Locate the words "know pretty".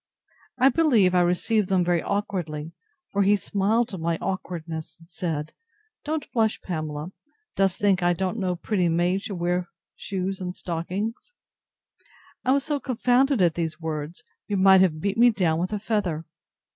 8.39-8.89